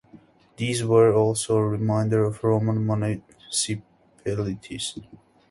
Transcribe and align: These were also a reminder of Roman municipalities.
These 0.57 0.83
were 0.83 1.13
also 1.13 1.57
a 1.57 1.67
reminder 1.69 2.23
of 2.25 2.43
Roman 2.43 2.83
municipalities. 2.87 4.95